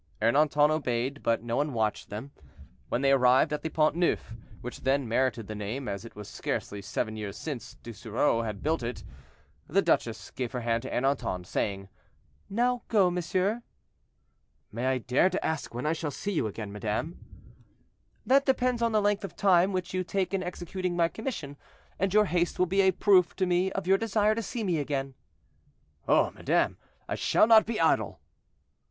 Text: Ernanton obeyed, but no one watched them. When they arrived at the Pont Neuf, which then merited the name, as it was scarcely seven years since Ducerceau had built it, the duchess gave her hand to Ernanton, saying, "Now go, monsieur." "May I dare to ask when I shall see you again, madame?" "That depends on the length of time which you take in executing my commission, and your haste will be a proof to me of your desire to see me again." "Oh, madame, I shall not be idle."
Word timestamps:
Ernanton 0.19 0.71
obeyed, 0.71 1.21
but 1.21 1.43
no 1.43 1.55
one 1.55 1.73
watched 1.73 2.09
them. 2.09 2.31
When 2.89 3.03
they 3.03 3.11
arrived 3.11 3.53
at 3.53 3.61
the 3.61 3.69
Pont 3.69 3.95
Neuf, 3.95 4.33
which 4.61 4.79
then 4.81 5.07
merited 5.07 5.45
the 5.45 5.53
name, 5.53 5.87
as 5.87 6.03
it 6.05 6.15
was 6.15 6.27
scarcely 6.27 6.81
seven 6.81 7.15
years 7.15 7.37
since 7.37 7.75
Ducerceau 7.83 8.41
had 8.43 8.63
built 8.63 8.81
it, 8.81 9.03
the 9.67 9.83
duchess 9.83 10.31
gave 10.31 10.53
her 10.53 10.61
hand 10.61 10.81
to 10.81 10.89
Ernanton, 10.89 11.45
saying, 11.45 11.87
"Now 12.49 12.81
go, 12.87 13.11
monsieur." 13.11 13.61
"May 14.71 14.87
I 14.87 14.97
dare 14.97 15.29
to 15.29 15.45
ask 15.45 15.71
when 15.71 15.85
I 15.85 15.93
shall 15.93 16.09
see 16.09 16.31
you 16.31 16.47
again, 16.47 16.71
madame?" 16.71 17.23
"That 18.25 18.47
depends 18.47 18.81
on 18.81 18.93
the 18.93 19.01
length 19.03 19.23
of 19.23 19.35
time 19.35 19.71
which 19.71 19.93
you 19.93 20.03
take 20.03 20.33
in 20.33 20.41
executing 20.41 20.95
my 20.95 21.09
commission, 21.09 21.57
and 21.99 22.11
your 22.11 22.25
haste 22.25 22.57
will 22.57 22.65
be 22.65 22.81
a 22.81 22.89
proof 22.89 23.35
to 23.35 23.45
me 23.45 23.71
of 23.73 23.85
your 23.85 23.99
desire 23.99 24.33
to 24.33 24.41
see 24.41 24.63
me 24.63 24.79
again." 24.79 25.13
"Oh, 26.07 26.31
madame, 26.31 26.77
I 27.07 27.13
shall 27.13 27.45
not 27.45 27.67
be 27.67 27.79
idle." 27.79 28.19